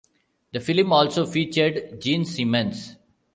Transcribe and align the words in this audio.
The 0.51 0.59
film 0.59 0.93
also 0.93 1.27
featured 1.27 2.01
Gene 2.01 2.25
Simmons. 2.25 2.95